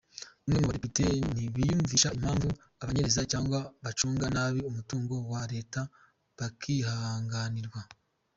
[0.43, 2.49] Bamwe mu badepite ntibiyumvisha impamvu
[2.81, 5.81] abanyereza cyangwa bagacunga nabi umutungo wa leta
[6.37, 7.79] bakihanganirwa.